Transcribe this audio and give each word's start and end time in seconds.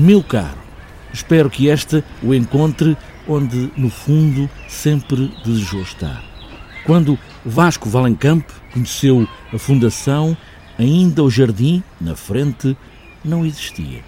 Meu 0.00 0.22
caro, 0.22 0.60
espero 1.12 1.50
que 1.50 1.68
esta 1.68 2.04
o 2.22 2.32
encontre 2.32 2.96
onde, 3.26 3.72
no 3.76 3.90
fundo, 3.90 4.48
sempre 4.68 5.28
desejou 5.44 5.82
estar. 5.82 6.22
Quando 6.86 7.18
Vasco 7.44 7.88
Valencamp 7.88 8.48
conheceu 8.72 9.26
a 9.52 9.58
fundação, 9.58 10.36
ainda 10.78 11.24
o 11.24 11.28
jardim, 11.28 11.82
na 12.00 12.14
frente, 12.14 12.76
não 13.24 13.44
existia. 13.44 14.04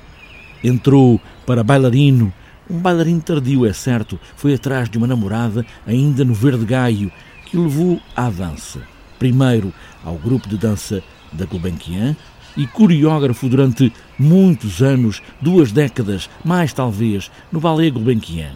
Entrou 0.63 1.21
para 1.45 1.65
bailarino, 1.65 2.33
um 2.71 2.79
bailarino 2.79 3.21
tardio, 3.21 3.67
é 3.67 3.73
certo, 3.73 4.17
foi 4.37 4.55
atrás 4.55 4.89
de 4.89 4.97
uma 4.97 5.09
namorada, 5.09 5.67
ainda 5.85 6.25
no 6.25 6.35
Verde 6.35 6.67
Gaio, 6.67 7.11
que 7.47 7.57
o 7.57 7.65
levou 7.65 8.01
à 8.15 8.31
dança. 8.31 8.81
Primeiro 9.19 9.75
ao 10.05 10.15
grupo 10.15 10.49
de 10.49 10.57
dança 10.57 11.03
da 11.33 11.47
Gulbenkian 11.47 12.17
e 12.57 12.67
coreógrafo 12.67 13.49
durante 13.49 13.93
muitos 14.19 14.83
anos, 14.83 15.23
duas 15.41 15.73
décadas, 15.73 16.29
mais 16.45 16.73
talvez, 16.73 17.31
no 17.51 17.61
Ballet 17.61 17.91
Gulbenkian. 17.91 18.53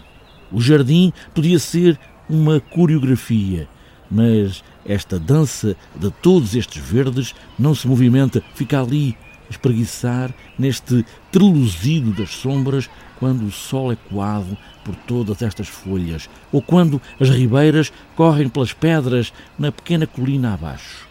O 0.52 0.60
jardim 0.60 1.12
podia 1.34 1.58
ser 1.58 1.98
uma 2.28 2.60
coreografia, 2.60 3.68
mas 4.10 4.62
esta 4.84 5.18
dança 5.18 5.76
de 5.96 6.10
todos 6.10 6.54
estes 6.54 6.82
verdes 6.82 7.34
não 7.58 7.74
se 7.74 7.88
movimenta, 7.88 8.42
fica 8.54 8.80
ali 8.80 9.16
espreguiçar 9.50 10.32
neste 10.58 11.04
treluzido 11.30 12.12
das 12.12 12.30
sombras 12.30 12.88
quando 13.18 13.46
o 13.46 13.50
sol 13.50 13.92
é 13.92 13.96
coado 13.96 14.56
por 14.84 14.94
todas 14.94 15.42
estas 15.42 15.68
folhas 15.68 16.28
ou 16.52 16.60
quando 16.60 17.00
as 17.20 17.30
ribeiras 17.30 17.92
correm 18.16 18.48
pelas 18.48 18.72
pedras 18.72 19.32
na 19.58 19.70
pequena 19.70 20.06
colina 20.06 20.54
abaixo. 20.54 21.03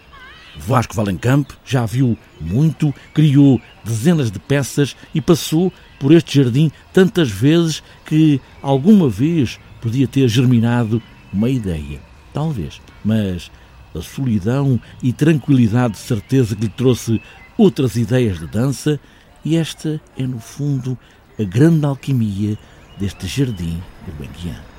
Vasco 0.55 0.95
Valencamp 0.95 1.51
já 1.65 1.85
viu 1.85 2.17
muito, 2.39 2.93
criou 3.13 3.59
dezenas 3.83 4.31
de 4.31 4.39
peças 4.39 4.95
e 5.13 5.21
passou 5.21 5.71
por 5.99 6.11
este 6.11 6.41
jardim 6.41 6.71
tantas 6.91 7.29
vezes 7.29 7.83
que 8.05 8.39
alguma 8.61 9.09
vez 9.09 9.59
podia 9.81 10.07
ter 10.07 10.27
germinado 10.27 11.01
uma 11.31 11.49
ideia. 11.49 11.99
Talvez. 12.33 12.81
Mas 13.03 13.51
a 13.95 14.01
solidão 14.01 14.79
e 15.01 15.13
tranquilidade 15.13 15.93
de 15.93 15.99
certeza 15.99 16.55
que 16.55 16.63
lhe 16.63 16.69
trouxe 16.69 17.21
outras 17.57 17.95
ideias 17.95 18.39
de 18.39 18.47
dança, 18.47 18.99
e 19.45 19.55
esta 19.55 20.01
é, 20.17 20.23
no 20.23 20.39
fundo, 20.39 20.97
a 21.39 21.43
grande 21.43 21.85
alquimia 21.85 22.57
deste 22.97 23.27
jardim 23.27 23.81
de 24.05 24.72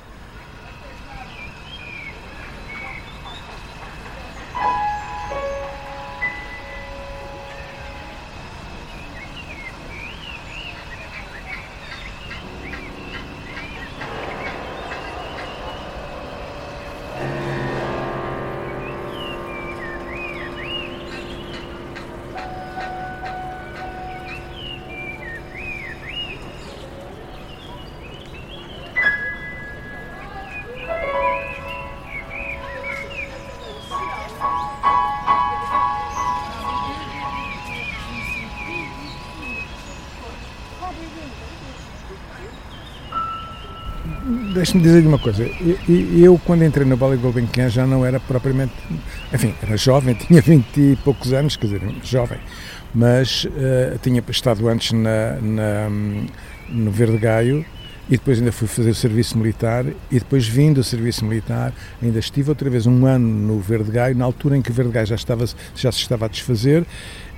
Deixe-me 44.65 44.81
dizer-lhe 44.81 45.07
uma 45.07 45.19
coisa. 45.19 45.43
Eu, 45.87 46.17
eu, 46.17 46.41
quando 46.43 46.63
entrei 46.63 46.87
no 46.87 46.97
Ballet 46.97 47.21
Gulbenkian, 47.21 47.69
já 47.69 47.85
não 47.85 48.03
era 48.03 48.19
propriamente. 48.19 48.73
Enfim, 49.31 49.53
era 49.61 49.77
jovem, 49.77 50.15
tinha 50.25 50.41
20 50.41 50.75
e 50.75 50.95
poucos 51.03 51.33
anos, 51.33 51.55
quer 51.55 51.67
dizer, 51.67 51.81
jovem. 52.03 52.39
Mas 52.91 53.45
uh, 53.45 53.99
tinha 54.01 54.23
estado 54.27 54.67
antes 54.67 54.91
na, 54.91 55.33
na, 55.39 55.87
no 56.67 56.89
Verde 56.89 57.19
Gaio 57.19 57.63
e 58.09 58.13
depois 58.13 58.39
ainda 58.39 58.51
fui 58.51 58.67
fazer 58.67 58.89
o 58.89 58.95
serviço 58.95 59.37
militar. 59.37 59.85
E 60.09 60.17
depois, 60.17 60.47
vindo 60.47 60.77
do 60.77 60.83
serviço 60.83 61.23
militar, 61.25 61.71
ainda 62.01 62.17
estive 62.17 62.49
outra 62.49 62.67
vez 62.67 62.87
um 62.87 63.05
ano 63.05 63.27
no 63.27 63.59
Verde 63.59 63.91
Gaio, 63.91 64.17
na 64.17 64.25
altura 64.25 64.57
em 64.57 64.63
que 64.63 64.71
o 64.71 64.73
Verde 64.73 64.93
Gaio 64.93 65.05
já, 65.05 65.13
estava, 65.13 65.45
já 65.75 65.91
se 65.91 65.99
estava 65.99 66.25
a 66.25 66.27
desfazer. 66.27 66.87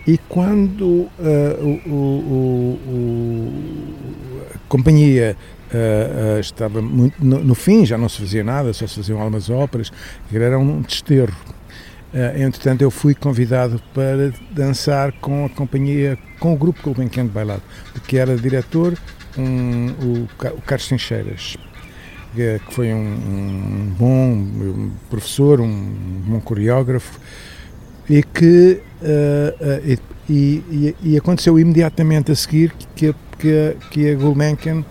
E 0.08 0.18
quando 0.18 0.82
uh, 0.82 1.12
o, 1.86 1.92
o, 1.92 2.80
o, 2.88 3.54
a 4.56 4.58
companhia 4.70 5.36
Uh, 5.68 6.38
uh, 6.38 6.40
estava 6.40 6.82
muito 6.82 7.24
no, 7.24 7.44
no, 7.44 7.54
fim, 7.54 7.86
já 7.86 7.98
não 7.98 8.08
se 8.08 8.20
fazia 8.20 8.42
nada, 8.42 8.72
só 8.72 8.88
se 8.88 8.96
faziam 8.96 9.20
algumas 9.20 9.50
óperas, 9.50 9.92
era 10.34 10.58
um 10.58 10.82
desterro. 10.82 11.36
Uh, 12.14 12.42
entretanto, 12.42 12.82
eu 12.82 12.90
fui 12.90 13.14
convidado 13.14 13.82
para 13.94 14.32
dançar 14.52 15.12
com 15.20 15.46
a 15.46 15.50
companhia, 15.50 16.18
com 16.40 16.54
o 16.54 16.58
grupo 16.58 16.82
Gulbenkian 16.82 17.26
de 17.26 17.32
Bailado, 17.32 17.62
que 18.08 18.18
era 18.18 18.38
diretor 18.38 18.98
um, 19.38 19.88
o, 20.02 20.28
o 20.56 20.62
Carlos 20.62 20.88
Trincheiras, 20.88 21.58
que 22.34 22.62
foi 22.72 22.94
um, 22.94 22.98
um 22.98 23.94
bom 23.98 24.90
professor, 25.10 25.60
um 25.60 26.22
bom 26.26 26.40
coreógrafo, 26.40 27.20
e 28.10 28.24
que 28.24 28.82
e, 30.30 30.64
e, 30.70 30.96
e, 31.04 31.18
aconteceu 31.18 31.58
imediatamente 31.58 32.32
a 32.32 32.36
seguir 32.36 32.72
que, 32.96 33.14
que, 33.14 33.16
que 33.38 34.10
a 34.12 34.16
Gulbenkian 34.16 34.80
uh, 34.80 34.86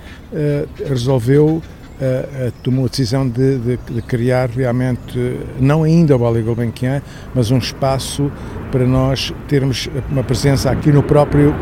resolveu, 0.88 1.46
uh, 1.46 2.52
tomou 2.62 2.86
a 2.86 2.88
decisão 2.88 3.28
de, 3.28 3.58
de, 3.58 3.76
de, 3.76 4.02
criar 4.02 4.48
realmente, 4.48 5.40
não 5.60 5.82
ainda 5.82 6.16
o 6.16 6.18
Ballet 6.18 6.42
Gulbenkian, 6.42 7.02
mas 7.34 7.50
um 7.50 7.58
espaço 7.58 8.30
para 8.70 8.86
nós 8.86 9.32
termos 9.48 9.88
uma 10.10 10.22
presença 10.22 10.70
aqui 10.70 10.92
no 10.92 11.02
próprio 11.02 11.54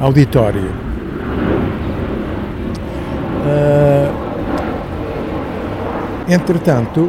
auditório. 0.00 0.86
entretanto, 6.28 7.08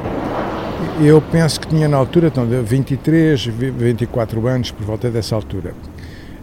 eu 1.01 1.21
penso 1.21 1.59
que 1.59 1.67
tinha 1.67 1.87
na 1.87 1.97
altura, 1.97 2.27
então, 2.27 2.45
23, 2.45 3.45
24 3.45 4.47
anos, 4.47 4.71
por 4.71 4.85
volta 4.85 5.09
dessa 5.09 5.35
altura. 5.35 5.73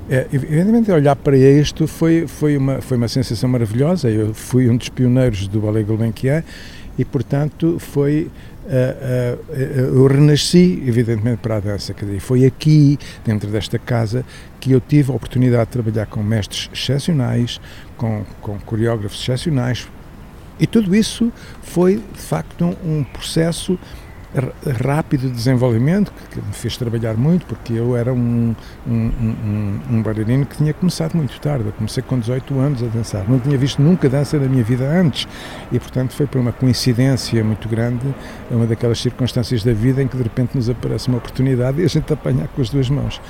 É, 0.09 0.27
evidentemente, 0.33 0.91
olhar 0.93 1.17
para 1.17 1.37
isto 1.37 1.87
foi, 1.87 2.27
foi, 2.27 2.57
uma, 2.57 2.81
foi 2.81 2.97
uma 2.97 3.09
sensação 3.09 3.49
maravilhosa. 3.49 4.11
Eu 4.11 4.35
fui 4.35 4.69
um 4.69 4.77
dos 4.77 4.89
pioneiros 4.89 5.49
do 5.49 5.61
Ballet 5.61 5.85
Gulbenkian 5.85 6.45
e, 6.99 7.05
portanto, 7.05 7.79
foi. 7.79 8.31
Uh, 8.65 9.37
uh, 9.53 9.97
eu 9.97 10.07
renasci, 10.07 10.83
evidentemente, 10.87 11.39
para 11.39 11.57
a 11.57 11.61
dança. 11.61 11.93
Quer 11.93 12.07
dizer, 12.07 12.21
foi 12.21 12.45
aqui, 12.45 12.99
dentro 13.25 13.51
desta 13.51 13.79
casa, 13.79 14.25
que 14.59 14.73
eu 14.73 14.81
tive 14.81 15.13
a 15.13 15.15
oportunidade 15.15 15.67
de 15.67 15.71
trabalhar 15.73 16.07
com 16.07 16.23
mestres 16.23 16.71
excepcionais, 16.73 17.61
com, 17.97 18.25
com 18.41 18.59
coreógrafos 18.61 19.21
excepcionais. 19.21 19.87
E 20.59 20.67
tudo 20.67 20.95
isso 20.95 21.33
foi, 21.63 21.97
de 21.97 22.21
facto, 22.21 22.65
um, 22.65 22.99
um 23.01 23.05
processo 23.05 23.79
rápido 24.83 25.31
desenvolvimento 25.31 26.13
que 26.31 26.41
me 26.41 26.53
fez 26.53 26.77
trabalhar 26.77 27.15
muito 27.15 27.47
porque 27.47 27.73
eu 27.73 27.97
era 27.97 28.13
um, 28.13 28.55
um, 28.87 28.93
um, 28.93 29.81
um 29.91 30.03
bailarino 30.03 30.45
que 30.45 30.57
tinha 30.57 30.75
começado 30.75 31.15
muito 31.15 31.39
tarde. 31.41 31.67
Eu 31.67 31.73
comecei 31.73 32.03
com 32.03 32.19
18 32.19 32.59
anos 32.59 32.83
a 32.83 32.87
dançar. 32.87 33.29
Não 33.29 33.39
tinha 33.39 33.57
visto 33.57 33.81
nunca 33.81 34.09
dança 34.09 34.39
na 34.39 34.47
minha 34.47 34.65
vida 34.65 34.85
antes. 34.85 35.29
E 35.71 35.79
portanto 35.79 36.13
foi 36.13 36.27
por 36.27 36.41
uma 36.41 36.53
coincidência 36.53 37.43
muito 37.45 37.69
grande 37.69 38.15
uma 38.51 38.67
daquelas 38.67 39.01
circunstâncias 39.01 39.63
da 39.63 39.73
vida 39.73 40.03
em 40.03 40.09
que 40.09 40.17
de 40.17 40.23
repente 40.23 40.57
nos 40.57 40.69
aparece 40.69 41.09
uma 41.09 41.19
oportunidade 41.19 41.81
e 41.81 41.85
a 41.85 41.89
gente 41.89 42.13
apanhar 42.13 42.49
com 42.49 42.61
as 42.61 42.71
duas 42.71 42.91
mãos. 42.91 43.21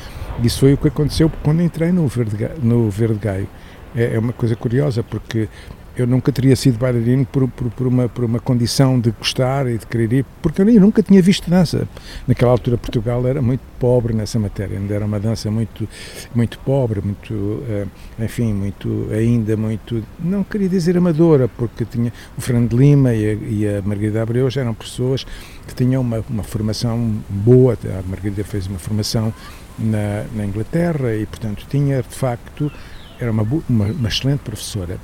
Isso 0.42 0.60
foi 0.60 0.72
o 0.72 0.76
que 0.76 0.88
aconteceu 0.88 1.30
quando 1.42 1.62
entrei 1.62 1.92
no 1.92 2.06
Verde, 2.08 2.36
no 2.62 2.90
Verde 2.90 3.18
Gaio 3.18 3.48
é, 3.94 4.14
é 4.14 4.18
uma 4.18 4.32
coisa 4.32 4.56
curiosa 4.56 5.02
porque 5.02 5.48
eu 5.96 6.06
nunca 6.06 6.32
teria 6.32 6.56
sido 6.56 6.76
bailarino 6.76 7.24
por, 7.24 7.48
por, 7.48 7.70
por, 7.70 7.86
uma, 7.86 8.08
por 8.08 8.24
uma 8.24 8.40
condição 8.40 8.98
de 8.98 9.12
gostar 9.12 9.68
e 9.68 9.78
de 9.78 9.86
querer 9.86 10.12
ir, 10.12 10.26
porque 10.42 10.60
eu 10.60 10.66
nunca 10.80 11.02
tinha 11.02 11.22
visto 11.22 11.48
dança. 11.48 11.86
Naquela 12.26 12.50
altura 12.50 12.76
Portugal 12.76 13.24
era 13.26 13.40
muito 13.40 13.60
pobre 13.78 14.12
nessa 14.12 14.38
matéria, 14.38 14.76
ainda 14.76 14.92
era 14.92 15.04
uma 15.04 15.20
dança 15.20 15.50
muito, 15.50 15.88
muito 16.34 16.58
pobre, 16.58 17.00
muito, 17.00 17.32
uh, 17.32 17.88
enfim, 18.18 18.52
muito, 18.52 19.08
ainda 19.12 19.56
muito, 19.56 20.02
não 20.18 20.42
queria 20.42 20.68
dizer 20.68 20.96
amadora, 20.96 21.46
porque 21.46 21.84
tinha 21.84 22.12
o 22.36 22.40
Fernando 22.40 22.76
Lima 22.76 23.14
e 23.14 23.30
a, 23.30 23.34
e 23.34 23.78
a 23.78 23.82
Margarida 23.82 24.22
Abreu 24.22 24.50
já 24.50 24.62
eram 24.62 24.74
pessoas 24.74 25.24
que 25.66 25.74
tinham 25.74 26.02
uma, 26.02 26.24
uma 26.28 26.42
formação 26.42 27.14
boa, 27.28 27.78
a 27.84 28.08
Margarida 28.08 28.42
fez 28.42 28.66
uma 28.66 28.78
formação 28.78 29.32
na, 29.78 30.24
na 30.34 30.44
Inglaterra 30.44 31.14
e, 31.14 31.26
portanto, 31.26 31.66
tinha 31.68 32.02
de 32.02 32.14
facto, 32.14 32.70
era 33.18 33.30
uma, 33.30 33.42
uma, 33.68 33.86
uma 33.86 34.08
excelente 34.08 34.40
professora 34.40 34.98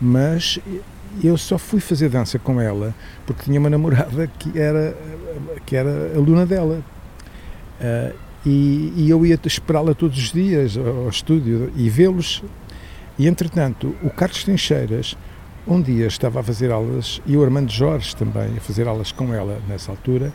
mas 0.00 0.58
eu 1.22 1.36
só 1.36 1.58
fui 1.58 1.80
fazer 1.80 2.08
dança 2.08 2.38
com 2.38 2.60
ela 2.60 2.94
porque 3.26 3.44
tinha 3.44 3.60
uma 3.60 3.68
namorada 3.68 4.26
que 4.38 4.58
era, 4.58 4.96
que 5.66 5.76
era 5.76 6.12
aluna 6.16 6.46
dela. 6.46 6.80
Uh, 7.80 8.14
e, 8.46 8.92
e, 8.96 9.10
eu 9.10 9.26
ia 9.26 9.38
esperá-la 9.44 9.94
todos 9.94 10.16
os 10.16 10.32
dias 10.32 10.76
ao 10.76 11.10
estúdio 11.10 11.70
e 11.76 11.90
vê-los. 11.90 12.42
E, 13.18 13.26
entretanto, 13.26 13.94
o 14.02 14.08
Carlos 14.08 14.44
Trincheiras, 14.44 15.14
um 15.68 15.80
dia 15.82 16.06
estava 16.06 16.40
a 16.40 16.42
fazer 16.42 16.72
aulas, 16.72 17.20
e 17.26 17.36
o 17.36 17.44
Armando 17.44 17.70
Jorge 17.70 18.16
também, 18.16 18.56
a 18.56 18.60
fazer 18.60 18.88
aulas 18.88 19.12
com 19.12 19.34
ela 19.34 19.60
nessa 19.68 19.90
altura, 19.90 20.32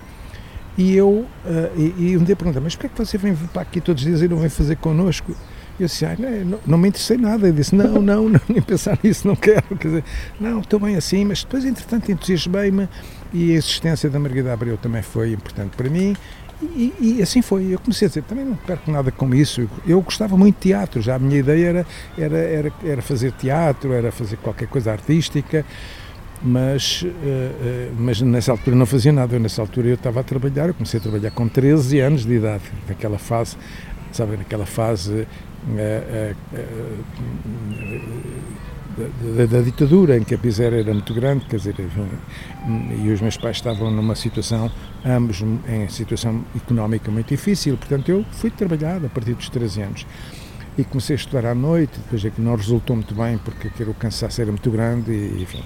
e 0.78 0.96
eu, 0.96 1.10
uh, 1.10 1.28
e, 1.76 2.12
e, 2.12 2.18
um 2.18 2.24
dia 2.24 2.36
perguntei, 2.36 2.62
mas 2.62 2.76
porquê 2.76 2.86
é 2.86 2.90
que 2.90 2.98
você 2.98 3.18
vem 3.18 3.36
para 3.36 3.64
aqui 3.64 3.82
todos 3.82 4.04
os 4.04 4.08
dias 4.08 4.22
e 4.22 4.28
não 4.28 4.38
vem 4.38 4.50
fazer 4.50 4.76
connosco? 4.76 5.36
Eu 5.80 5.88
disse, 5.88 6.06
ah, 6.06 6.16
não, 6.18 6.60
não, 6.66 6.78
me 6.78 6.88
interessei 6.88 7.18
nada. 7.18 7.48
Eu 7.48 7.54
disse, 7.54 7.76
não, 7.76 8.02
não, 8.02 8.30
não, 8.30 8.42
nem 8.48 8.62
pensar 8.62 8.98
nisso, 9.04 9.28
não 9.28 9.36
quero. 9.36 9.64
Quer 9.78 9.88
dizer, 9.88 10.04
não, 10.40 10.60
estou 10.60 10.80
bem 10.80 10.96
assim, 10.96 11.26
mas 11.26 11.44
depois, 11.44 11.66
entretanto, 11.66 12.12
entusiasmei-me 12.12 12.88
e 13.34 13.52
a 13.52 13.56
existência 13.56 14.10
da 14.10 14.20
Margarida 14.20 14.54
Abreu 14.54 14.78
também 14.78 15.02
foi 15.02 15.34
importante 15.34 15.76
para 15.76 15.90
mim. 15.90 16.16
E, 16.62 16.94
e, 17.00 17.22
assim 17.22 17.42
foi. 17.42 17.74
Eu 17.74 17.80
comecei 17.80 18.06
a 18.06 18.10
dizer, 18.10 18.24
também 18.24 18.46
não 18.46 18.56
perco 18.56 18.90
nada 18.90 19.12
com 19.12 19.34
isso. 19.36 19.70
Eu 19.86 20.02
gostava 20.02 20.38
muito 20.38 20.56
de 20.56 20.62
teatro, 20.62 21.02
já 21.02 21.16
a 21.16 21.20
minha 21.20 21.40
ideia 21.40 21.68
era, 21.68 21.88
era, 22.18 22.38
era, 22.38 22.74
era 22.84 23.02
fazer 23.02 23.34
teatro, 23.34 23.92
era 23.92 24.12
fazer 24.12 24.38
qualquer 24.38 24.68
coisa 24.68 24.92
artística, 24.92 25.66
mas, 26.42 27.02
uh, 27.02 27.08
uh, 27.08 27.96
mas 27.98 28.22
nessa 28.22 28.52
altura 28.52 28.76
não 28.76 28.86
fazia 28.86 29.12
nada. 29.12 29.36
Eu, 29.36 29.40
nessa 29.40 29.62
altura 29.62 29.88
eu 29.88 29.96
estava 29.96 30.22
a 30.22 30.24
trabalhar, 30.24 30.68
eu 30.68 30.74
comecei 30.74 31.00
a 31.00 31.04
trabalhar 31.04 31.32
com 31.32 31.48
13 31.48 32.00
anos 32.00 32.26
de 32.26 32.36
idade, 32.36 32.64
naquela 32.88 33.18
fase, 33.18 33.58
sabe, 34.16 34.38
naquela 34.38 34.66
fase. 34.66 35.28
Uh, 35.68 36.36
da, 38.96 39.46
da, 39.46 39.46
da, 39.46 39.62
ditadura, 39.62 40.18
em 40.18 40.24
que 40.24 40.34
a 40.34 40.38
miséria 40.42 40.78
era 40.80 40.94
muito 40.94 41.14
grande, 41.14 41.46
quer 41.46 41.58
dizer, 41.58 41.76
e 43.04 43.10
os 43.10 43.20
meus 43.20 43.36
pais 43.36 43.58
estavam 43.58 43.92
numa 43.92 44.16
situação, 44.16 44.72
ambos 45.06 45.42
em 45.42 45.88
situação 45.90 46.46
económica 46.56 47.12
muito 47.12 47.28
difícil, 47.28 47.76
portanto 47.78 48.10
eu 48.10 48.26
fui 48.32 48.50
trabalhar 48.50 49.04
a 49.04 49.10
partir 49.10 49.34
dos 49.34 49.50
13 49.50 49.82
anos. 49.82 50.08
E 50.78 50.84
comecei 50.84 51.16
a 51.16 51.20
estudar 51.20 51.46
à 51.46 51.56
noite, 51.56 51.94
depois 51.98 52.24
é 52.26 52.30
que 52.30 52.42
não 52.42 52.56
resultou 52.56 52.98
muito 52.98 53.16
bem, 53.16 53.38
porque 53.38 53.84
o 53.84 53.94
cansaço 53.94 54.42
era 54.42 54.52
muito 54.52 54.70
grande, 54.70 55.12
e, 55.12 55.42
enfim. 55.42 55.64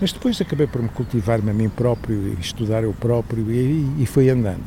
Mas 0.00 0.12
depois 0.12 0.40
acabei 0.40 0.66
por 0.66 0.82
me 0.82 0.88
cultivar-me 0.88 1.50
a 1.50 1.54
mim 1.54 1.68
próprio, 1.68 2.16
e 2.16 2.40
estudar 2.40 2.82
eu 2.82 2.94
próprio, 2.94 3.50
e, 3.50 4.02
e 4.02 4.06
foi 4.06 4.30
andando. 4.30 4.64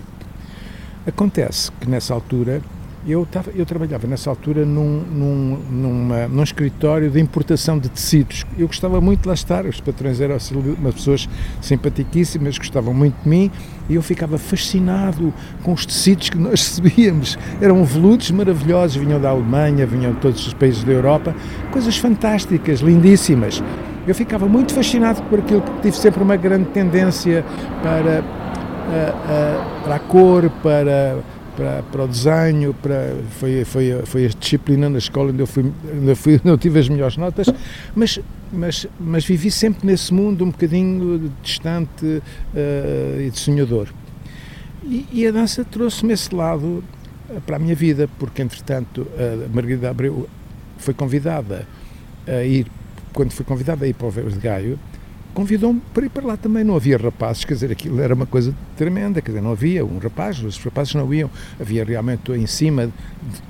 Acontece 1.08 1.72
que 1.80 1.90
nessa 1.90 2.14
altura 2.14 2.62
eu, 3.10 3.26
tava, 3.26 3.52
eu 3.56 3.66
trabalhava 3.66 4.06
nessa 4.06 4.30
altura 4.30 4.66
num, 4.66 5.02
num, 5.02 5.60
numa, 5.72 6.28
num 6.28 6.44
escritório 6.44 7.10
de 7.10 7.20
importação 7.20 7.80
de 7.80 7.90
tecidos. 7.90 8.46
Eu 8.58 8.68
gostava 8.68 9.02
muito 9.02 9.22
de 9.22 9.28
lá 9.28 9.34
estar, 9.34 9.66
os 9.66 9.82
patrões 9.82 10.22
eram 10.22 10.38
umas 10.78 10.94
pessoas 10.94 11.28
simpaticíssimas, 11.62 12.58
gostavam 12.58 12.94
muito 12.94 13.16
de 13.24 13.30
mim 13.30 13.52
e 13.90 13.96
eu 13.96 14.04
ficava 14.04 14.38
fascinado 14.38 15.34
com 15.64 15.74
os 15.74 15.86
tecidos 15.86 16.30
que 16.30 16.38
nós 16.38 16.62
recebíamos. 16.82 17.38
Eram 17.60 17.84
veludos 17.84 18.30
maravilhosos, 18.32 18.98
vinham 18.98 19.20
da 19.20 19.30
Alemanha, 19.30 19.86
vinham 19.86 20.14
de 20.14 20.20
todos 20.20 20.46
os 20.46 20.54
países 20.54 20.84
da 20.84 20.92
Europa, 20.92 21.36
coisas 21.72 21.98
fantásticas, 21.98 22.80
lindíssimas. 22.80 23.64
Eu 24.08 24.14
ficava 24.14 24.48
muito 24.48 24.74
fascinado 24.74 25.22
por 25.24 25.40
aquilo, 25.40 25.62
porque 25.62 25.82
tive 25.82 25.98
sempre 25.98 26.22
uma 26.22 26.36
grande 26.36 26.66
tendência 26.70 27.44
para, 27.82 28.20
a, 28.20 29.80
a, 29.80 29.84
para 29.84 29.96
a 29.96 30.00
cor, 30.00 30.50
para 30.62 31.18
para, 31.60 31.84
para 31.84 32.04
o 32.06 32.08
desenho, 32.08 32.74
para, 32.74 33.18
foi, 33.32 33.66
foi, 33.66 34.02
foi 34.06 34.26
a 34.28 34.30
disciplina 34.30 34.90
na 34.90 34.98
escola 34.98 35.32
onde 35.32 35.42
eu, 35.42 35.48
fui, 35.48 35.64
onde 35.94 36.08
eu, 36.08 36.16
fui, 36.16 36.36
onde 36.40 36.48
eu 36.48 36.58
tive 36.58 36.80
as 36.80 36.88
melhores 36.88 37.18
notas, 37.18 37.48
mas, 37.94 38.18
mas, 38.52 38.88
mas 38.98 39.26
vivi 39.26 39.52
sempre 39.52 39.86
nesse 39.86 40.14
mundo 40.14 40.46
um 40.46 40.52
bocadinho 40.52 41.30
distante 41.44 42.06
uh, 42.06 43.20
e 43.20 43.30
de 43.30 43.38
sonhador. 43.38 43.90
E, 44.86 45.06
e 45.12 45.28
a 45.28 45.32
dança 45.32 45.66
trouxe-me 45.66 46.14
esse 46.14 46.34
lado 46.34 46.82
uh, 47.30 47.42
para 47.42 47.58
a 47.58 47.60
minha 47.60 47.76
vida, 47.76 48.10
porque 48.18 48.42
entretanto 48.42 49.06
a 49.18 49.54
Margarida 49.54 49.90
Abreu 49.90 50.30
foi 50.78 50.94
convidada 50.94 51.68
a 52.26 52.42
ir, 52.42 52.68
quando 53.12 53.32
foi 53.32 53.46
convidada 53.46 53.84
a 53.84 53.88
ir 53.88 53.94
para 53.94 54.08
o 54.08 54.10
Verde 54.10 54.40
Gaio, 54.40 54.80
convidou-me 55.34 55.82
para 55.94 56.06
ir 56.06 56.10
para 56.10 56.26
lá 56.26 56.38
também. 56.38 56.64
Não 56.64 56.76
havia 56.76 56.98
rapazes, 56.98 57.46
quer 57.46 57.54
dizer, 57.54 57.72
aquilo 57.72 58.02
era 58.02 58.14
uma 58.14 58.26
coisa 58.26 58.54
tremenda, 58.78 59.22
quer 59.22 59.32
dizer, 59.32 59.42
não 59.42 59.52
havia 59.52 59.86
um 59.86 59.98
rapaz, 59.98 60.42
os 60.42 60.58
rapazes 60.58 60.94
não 60.96 61.14
iam, 61.14 61.30
havia 61.60 61.84
realmente 61.84 62.32
em 62.32 62.48
cima 62.48 62.88
de 62.88 63.50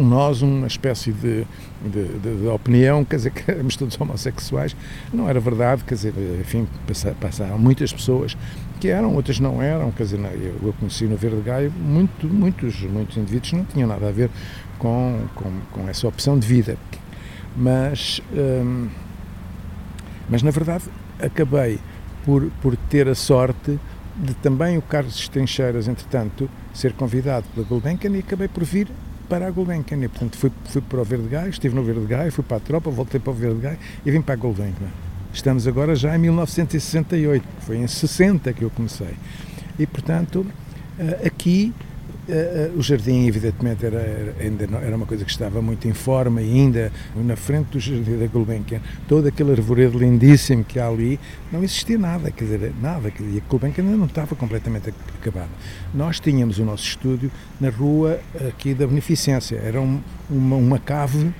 nós 0.00 0.40
uma 0.40 0.66
espécie 0.66 1.12
de, 1.12 1.44
de, 1.84 2.04
de, 2.18 2.40
de, 2.42 2.46
opinião, 2.46 3.04
quer 3.04 3.16
dizer, 3.16 3.30
que 3.30 3.50
éramos 3.50 3.76
todos 3.76 4.00
homossexuais. 4.00 4.74
Não 5.12 5.28
era 5.28 5.38
verdade, 5.38 5.84
quer 5.84 5.94
dizer, 5.94 6.14
enfim, 6.40 6.66
passaram 7.20 7.58
muitas 7.58 7.92
pessoas 7.92 8.36
que 8.80 8.88
eram, 8.88 9.14
outras 9.14 9.38
não 9.38 9.60
eram, 9.62 9.90
quer 9.90 10.04
dizer, 10.04 10.20
eu, 10.62 10.72
conheci 10.78 11.04
no 11.04 11.16
Verde 11.16 11.40
Gaio 11.42 11.70
muito, 11.70 12.26
muitos, 12.26 12.80
muitos 12.82 13.16
indivíduos 13.16 13.52
não 13.52 13.64
tinham 13.64 13.88
nada 13.88 14.08
a 14.08 14.12
ver 14.12 14.30
com, 14.78 15.20
com, 15.34 15.52
com 15.70 15.88
essa 15.88 16.08
opção 16.08 16.38
de 16.38 16.46
vida. 16.46 16.76
Mas, 17.56 18.20
hum, 18.32 18.88
mas 20.28 20.42
na 20.42 20.50
verdade, 20.50 20.84
acabei 21.22 21.78
por, 22.24 22.50
por 22.60 22.76
ter 22.76 23.08
a 23.08 23.14
sorte 23.14 23.78
de 24.16 24.34
também 24.34 24.76
o 24.76 24.82
Carlos 24.82 25.28
Trincheiras, 25.28 25.88
entretanto, 25.88 26.48
ser 26.74 26.92
convidado 26.92 27.46
pela 27.54 27.66
Gulbenkian 27.66 28.10
e 28.10 28.18
acabei 28.18 28.48
por 28.48 28.64
vir 28.64 28.88
para 29.28 29.46
a 29.46 29.50
Gulbenkian. 29.50 29.98
E, 29.98 30.08
portanto, 30.08 30.36
fui, 30.36 30.52
fui 30.66 30.82
para 30.82 31.00
o 31.00 31.04
Verde 31.04 31.28
Gai, 31.28 31.48
estive 31.48 31.74
no 31.74 31.82
Verde 31.82 32.06
Gai, 32.06 32.30
fui 32.30 32.44
para 32.44 32.58
a 32.58 32.60
tropa, 32.60 32.90
voltei 32.90 33.18
para 33.18 33.30
o 33.30 33.34
Verde 33.34 33.60
Gai 33.60 33.78
e 34.04 34.10
vim 34.10 34.20
para 34.20 34.34
a 34.34 34.36
Gulbenkian. 34.36 34.90
Estamos 35.32 35.66
agora 35.66 35.96
já 35.96 36.14
em 36.14 36.18
1968, 36.18 37.42
foi 37.60 37.78
em 37.78 37.86
60 37.86 38.52
que 38.52 38.62
eu 38.62 38.70
comecei. 38.70 39.14
E, 39.78 39.86
portanto, 39.86 40.46
eh, 40.98 41.26
aqui 41.26 41.72
Uh, 42.28 42.78
o 42.78 42.82
jardim, 42.82 43.26
evidentemente, 43.26 43.84
era, 43.84 43.98
era, 43.98 44.34
ainda 44.40 44.64
não, 44.68 44.78
era 44.78 44.94
uma 44.94 45.06
coisa 45.06 45.24
que 45.24 45.30
estava 45.30 45.60
muito 45.60 45.88
em 45.88 45.92
forma 45.92 46.40
e 46.40 46.52
ainda 46.52 46.92
na 47.16 47.34
frente 47.34 47.70
do 47.72 47.80
jardim 47.80 48.16
da 48.16 48.28
Gulbenkian, 48.28 48.80
todo 49.08 49.26
aquele 49.26 49.50
arvoredo 49.50 49.98
lindíssimo 49.98 50.62
que 50.62 50.78
há 50.78 50.86
ali, 50.86 51.18
não 51.50 51.64
existia 51.64 51.98
nada, 51.98 52.30
quer 52.30 52.44
dizer, 52.44 52.72
nada, 52.80 53.10
dizer, 53.10 53.42
a 53.44 53.50
Gulbenkian 53.50 53.82
ainda 53.84 53.96
não 53.96 54.06
estava 54.06 54.36
completamente 54.36 54.94
acabada. 55.20 55.48
Nós 55.92 56.20
tínhamos 56.20 56.60
o 56.60 56.64
nosso 56.64 56.84
estúdio 56.84 57.28
na 57.60 57.70
rua 57.70 58.20
aqui 58.48 58.72
da 58.72 58.86
Beneficência, 58.86 59.56
era 59.56 59.80
um, 59.80 60.00
uma, 60.30 60.54
uma 60.54 60.78
cave 60.78 61.34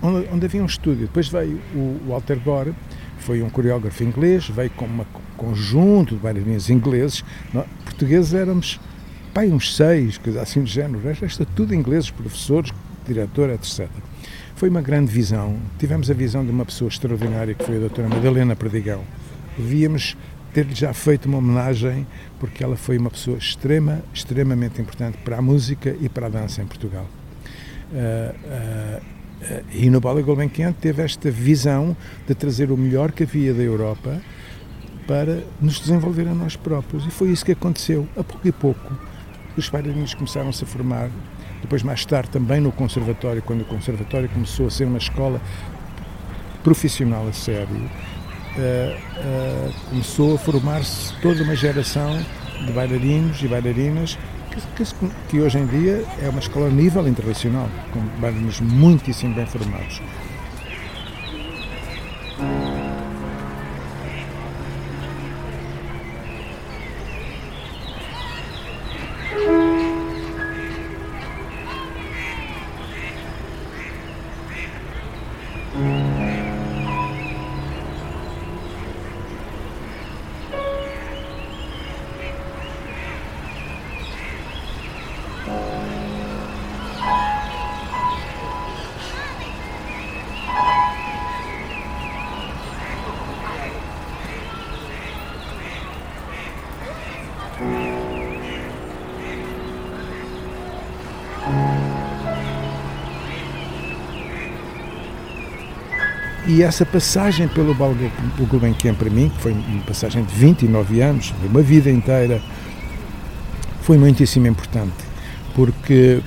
onde, 0.00 0.28
onde, 0.32 0.46
havia 0.46 0.62
um 0.62 0.66
estúdio. 0.66 1.08
Depois 1.08 1.26
veio 1.26 1.60
o 1.74 1.98
Walter 2.06 2.38
Gore, 2.38 2.72
foi 3.18 3.42
um 3.42 3.50
coreógrafo 3.50 4.04
inglês, 4.04 4.48
veio 4.48 4.70
com 4.70 4.84
um 4.84 5.04
conjunto 5.36 6.14
de 6.14 6.20
bailarinos 6.20 6.70
ingleses, 6.70 7.24
portugueses 7.84 8.34
éramos 8.34 8.78
pai, 9.28 9.50
uns 9.50 9.76
seis, 9.76 10.20
assim 10.40 10.62
de 10.62 10.72
género. 10.72 11.00
Está 11.10 11.44
tudo 11.44 11.74
ingleses, 11.74 12.10
professores, 12.10 12.72
diretor, 13.06 13.50
etc. 13.50 13.88
Foi 14.54 14.68
uma 14.68 14.82
grande 14.82 15.12
visão. 15.12 15.56
Tivemos 15.78 16.10
a 16.10 16.14
visão 16.14 16.44
de 16.44 16.50
uma 16.50 16.64
pessoa 16.64 16.88
extraordinária, 16.88 17.54
que 17.54 17.64
foi 17.64 17.76
a 17.76 17.80
doutora 17.80 18.08
Madalena 18.08 18.56
Perdigão. 18.56 19.02
Devíamos 19.56 20.16
ter-lhe 20.52 20.74
já 20.74 20.92
feito 20.92 21.26
uma 21.26 21.38
homenagem, 21.38 22.06
porque 22.40 22.64
ela 22.64 22.76
foi 22.76 22.98
uma 22.98 23.10
pessoa 23.10 23.38
extrema, 23.38 24.02
extremamente 24.12 24.80
importante 24.80 25.18
para 25.18 25.38
a 25.38 25.42
música 25.42 25.94
e 26.00 26.08
para 26.08 26.26
a 26.26 26.28
dança 26.28 26.62
em 26.62 26.66
Portugal. 26.66 27.06
Uh, 27.92 28.34
uh, 28.34 29.00
uh, 29.00 29.64
e 29.72 29.88
no 29.88 30.00
Bola 30.00 30.20
Gulbenkian 30.20 30.72
teve 30.72 31.02
esta 31.02 31.30
visão 31.30 31.96
de 32.26 32.34
trazer 32.34 32.70
o 32.70 32.76
melhor 32.76 33.12
que 33.12 33.22
havia 33.22 33.54
da 33.54 33.62
Europa 33.62 34.20
para 35.06 35.42
nos 35.60 35.80
desenvolver 35.80 36.28
a 36.28 36.34
nós 36.34 36.56
próprios. 36.56 37.06
E 37.06 37.10
foi 37.10 37.30
isso 37.30 37.44
que 37.44 37.52
aconteceu, 37.52 38.06
a 38.16 38.24
pouco 38.24 38.46
e 38.46 38.52
pouco 38.52 39.08
os 39.58 39.68
bailarinos 39.68 40.14
começaram-se 40.14 40.64
a 40.64 40.66
formar, 40.66 41.10
depois 41.60 41.82
mais 41.82 42.04
tarde 42.04 42.30
também 42.30 42.60
no 42.60 42.72
conservatório, 42.72 43.42
quando 43.42 43.62
o 43.62 43.64
conservatório 43.64 44.28
começou 44.28 44.66
a 44.66 44.70
ser 44.70 44.84
uma 44.84 44.98
escola 44.98 45.40
profissional 46.62 47.26
a 47.26 47.32
sério, 47.32 47.76
uh, 47.76 47.80
uh, 48.58 49.72
começou 49.90 50.34
a 50.34 50.38
formar-se 50.38 51.14
toda 51.20 51.42
uma 51.42 51.56
geração 51.56 52.18
de 52.64 52.72
bailarinos 52.72 53.42
e 53.42 53.48
bailarinas 53.48 54.18
que, 54.50 54.84
que, 54.84 55.10
que, 55.28 55.40
hoje 55.40 55.58
em 55.58 55.66
dia 55.66 56.04
é 56.22 56.28
uma 56.28 56.40
escola 56.40 56.66
a 56.66 56.70
nível 56.70 57.06
internacional, 57.06 57.68
com 57.92 58.00
bailarinos 58.20 58.60
muitíssimo 58.60 59.34
bem 59.34 59.46
formados. 59.46 60.00
E 106.48 106.62
essa 106.62 106.86
passagem 106.86 107.46
pelo 107.46 107.74
Gulbenkian 107.74 108.94
para 108.94 109.10
mim, 109.10 109.28
que 109.28 109.42
foi 109.42 109.52
uma 109.52 109.82
passagem 109.82 110.24
de 110.24 110.34
29 110.34 111.02
anos, 111.02 111.34
de 111.42 111.46
uma 111.46 111.60
vida 111.60 111.90
inteira, 111.90 112.40
foi 113.82 113.98
muitíssimo 113.98 114.46
importante, 114.46 114.96
porque 115.54 116.20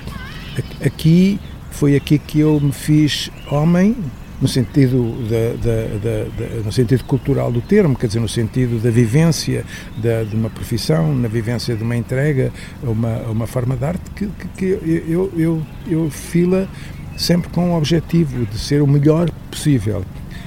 aqui 0.84 1.40
foi 1.72 1.96
aqui 1.96 2.18
que 2.20 2.38
eu 2.38 2.60
me 2.60 2.70
fiz 2.70 3.32
homem, 3.50 3.96
no 4.40 4.46
sentido, 4.46 5.16
da, 5.28 5.56
da, 5.56 5.98
da, 5.98 6.62
no 6.64 6.72
sentido 6.72 7.02
cultural 7.04 7.50
do 7.50 7.60
termo, 7.60 7.96
quer 7.96 8.06
dizer, 8.06 8.20
no 8.20 8.28
sentido 8.28 8.80
da 8.80 8.90
vivência 8.90 9.64
de 9.98 10.36
uma 10.36 10.50
profissão, 10.50 11.14
na 11.14 11.28
vivência 11.28 11.74
de 11.74 11.82
uma 11.82 11.96
entrega, 11.96 12.52
uma, 12.82 13.18
uma 13.22 13.46
forma 13.46 13.76
de 13.76 13.84
arte 13.84 14.02
que, 14.14 14.26
que, 14.26 14.48
que 14.56 14.64
eu, 15.08 15.32
eu, 15.36 15.62
eu 15.88 16.10
fila 16.10 16.68
sempre 17.16 17.50
com 17.50 17.72
o 17.72 17.76
objetivo 17.76 18.46
de 18.46 18.58
ser 18.58 18.82
o 18.82 18.86
melhor 18.86 19.30
possível. 19.50 20.04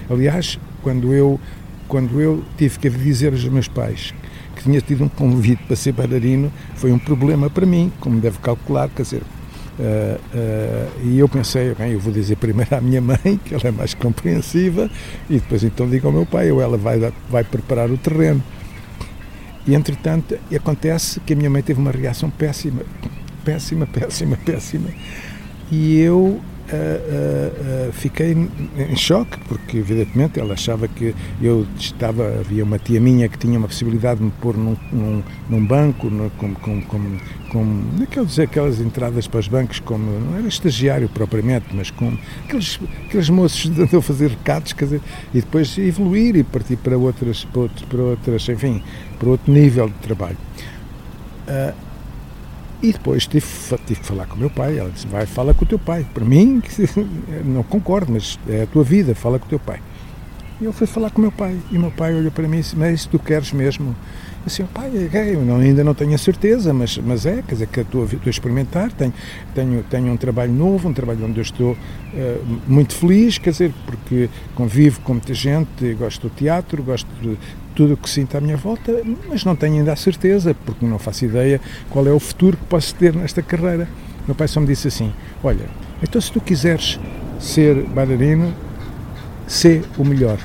Aliás, 0.10 0.60
quando 0.82 1.14
eu, 1.14 1.40
quando 1.88 2.22
eu 2.22 2.44
tive 2.58 2.80
que 2.80 2.90
dizer 2.90 3.34
aos 3.34 3.44
meus 3.46 3.68
pais 3.68 4.14
que 4.56 4.64
tinha 4.64 4.80
tido 4.80 5.04
um 5.04 5.10
convite 5.10 5.64
para 5.64 5.76
ser 5.76 5.92
bailarino, 5.92 6.52
foi 6.76 6.92
um 6.92 7.00
problema 7.00 7.50
para 7.50 7.66
mim, 7.66 7.92
como 8.00 8.20
deve 8.20 8.38
calcular, 8.40 8.90
quer 8.90 9.04
dizer, 9.04 9.22
Uh, 9.78 10.16
uh, 10.34 11.02
e 11.04 11.20
eu 11.20 11.28
pensei, 11.28 11.74
bem, 11.74 11.92
eu 11.92 12.00
vou 12.00 12.14
dizer 12.14 12.38
primeiro 12.38 12.74
à 12.74 12.80
minha 12.80 13.02
mãe, 13.02 13.38
que 13.44 13.54
ela 13.54 13.66
é 13.66 13.72
mais 13.72 13.94
compreensiva, 13.94 14.90
e 15.30 15.34
depois 15.34 15.66
então 15.66 15.90
digo 15.90 16.08
ao 16.08 16.14
meu 16.14 16.26
pai, 16.26 16.50
ou 16.50 16.62
ela 16.62 16.78
vai, 16.78 17.12
vai 17.30 17.44
preparar 17.44 17.92
o 17.92 17.98
terreno. 17.98 18.42
E 19.68 19.76
entretanto, 19.76 20.38
acontece 20.56 21.20
que 21.20 21.34
a 21.34 21.36
minha 21.36 21.50
mãe 21.50 21.62
teve 21.62 21.80
uma 21.80 21.92
reação 21.92 22.30
péssima, 22.30 22.84
péssima, 23.44 23.86
péssima, 23.86 24.38
péssima, 24.38 24.88
e 25.70 26.00
eu 26.00 26.40
uh, 26.72 27.90
uh, 27.90 27.94
fiquei 27.94 28.32
em 28.32 28.96
choque, 28.96 29.38
porque 29.48 29.78
evidentemente 29.78 30.40
ela 30.40 30.54
achava 30.54 30.88
que 30.88 31.14
eu 31.42 31.66
estava, 31.78 32.40
havia 32.40 32.64
uma 32.64 32.80
tia 32.80 33.00
minha 33.00 33.28
que 33.28 33.38
tinha 33.38 33.58
uma 33.58 33.68
possibilidade 33.68 34.20
de 34.20 34.26
me 34.26 34.32
pôr 34.42 34.58
num, 34.58 34.76
num, 34.92 35.24
num 35.50 35.66
banco, 35.66 36.10
no, 36.10 36.30
com, 36.32 36.54
com, 36.56 36.82
com, 36.82 37.18
com 37.50 37.82
aquelas, 38.02 38.40
aquelas 38.40 38.80
entradas 38.80 39.28
para 39.28 39.40
os 39.40 39.48
bancos, 39.48 39.80
como, 39.80 40.20
não 40.20 40.38
era 40.38 40.48
estagiário 40.48 41.10
propriamente, 41.10 41.68
mas 41.74 41.92
com 41.92 42.18
aqueles, 42.46 42.80
aqueles 43.06 43.30
moços 43.30 43.62
que 43.62 43.82
andam 43.82 44.00
a 44.00 44.02
fazer 44.02 44.30
recados, 44.30 44.74
quer 44.74 44.86
dizer, 44.86 45.02
e 45.34 45.42
depois 45.42 45.78
evoluir 45.78 46.36
e 46.36 46.44
partir 46.44 46.78
para 46.78 46.98
outras, 46.98 47.44
para 47.46 47.62
outras, 47.62 47.82
para 47.84 48.02
outras 48.02 48.50
enfim, 48.50 48.82
para 49.20 49.30
outro 49.30 49.52
nível 49.52 49.88
de 49.88 49.96
trabalho. 49.96 50.38
Uh, 51.48 51.85
e 52.82 52.91
depois 52.91 53.27
tive, 53.27 53.46
tive 53.86 54.00
que 54.00 54.05
falar 54.05 54.25
com 54.27 54.36
o 54.36 54.39
meu 54.39 54.50
pai. 54.50 54.77
Ela 54.77 54.89
disse: 54.89 55.08
Vai, 55.08 55.25
fala 55.25 55.53
com 55.53 55.65
o 55.65 55.67
teu 55.67 55.79
pai. 55.79 56.05
Para 56.13 56.25
mim, 56.25 56.62
não 57.46 57.63
concordo, 57.63 58.12
mas 58.12 58.39
é 58.48 58.63
a 58.63 58.67
tua 58.67 58.84
vida, 58.84 59.15
fala 59.15 59.39
com 59.39 59.46
o 59.46 59.50
teu 59.50 59.60
pai. 59.60 59.79
E 60.60 60.65
eu 60.65 60.72
fui 60.72 60.88
falar 60.88 61.10
com 61.10 61.20
o 61.20 61.22
meu 61.22 61.32
pai. 61.32 61.58
E 61.72 61.77
o 61.77 61.82
meu 61.82 61.91
pai 61.91 62.13
olhou 62.13 62.32
para 62.32 62.48
mim 62.48 62.58
e 62.58 62.62
disse: 62.62 62.75
Mas 62.75 63.05
tu 63.05 63.20
queres 63.20 63.51
mesmo 63.51 63.96
assim, 64.46 64.63
pai, 64.65 65.10
é, 65.12 65.34
eu 65.34 65.44
não, 65.44 65.58
ainda 65.58 65.84
não 65.84 65.94
tenho 65.94 66.13
a 66.13 66.17
certeza, 66.17 66.72
mas, 66.74 66.98
mas 67.00 67.25
é, 67.25 67.41
quer 67.41 67.53
dizer, 67.53 67.67
que 67.67 67.79
estou, 67.79 68.05
estou 68.05 68.27
a 68.27 68.29
experimentar, 68.29 68.91
tenho, 68.91 69.13
tenho, 69.55 69.84
tenho 69.84 70.13
um 70.13 70.17
trabalho 70.17 70.53
novo, 70.53 70.88
um 70.88 70.94
trabalho 70.94 71.25
onde 71.25 71.39
eu 71.39 71.41
estou 71.41 71.72
uh, 71.72 72.60
muito 72.67 72.94
feliz, 72.94 73.38
quer 73.38 73.50
dizer, 73.50 73.74
porque 73.86 74.29
convivo 74.53 75.01
com 75.01 75.13
muita 75.13 75.34
gente, 75.34 75.94
gosto 75.96 76.29
do 76.29 76.36
teatro, 76.36 76.84
gosto 76.84 77.08
de 77.22 77.38
tudo 77.75 77.94
o 77.94 77.98
que 77.98 78.10
sinto 78.10 78.38
à 78.38 78.41
minha 78.41 78.58
volta, 78.58 79.01
mas 79.27 79.44
não 79.44 79.55
tenho 79.55 79.75
ainda 79.75 79.94
a 79.94 79.96
certeza, 79.96 80.55
porque 80.65 80.86
não 80.86 80.98
faço 80.98 81.25
ideia 81.25 81.60
qual 81.89 82.08
é 82.08 82.12
o 82.12 82.20
futuro 82.20 82.58
que 82.58 82.65
posso 82.65 82.96
ter 82.96 83.13
nesta 83.13 83.41
carreira. 83.41 83.88
Meu 84.25 84.36
pai 84.36 84.48
só 84.48 84.60
me 84.60 84.67
disse 84.67 84.88
assim, 84.88 85.13
olha, 85.44 85.65
então 86.01 86.20
se 86.20 86.32
tu 86.32 86.41
quiseres 86.41 87.00
ser 87.39 87.84
bailarino, 87.84 88.53
ser 89.46 89.84
o 89.98 90.05
melhor. 90.05 90.38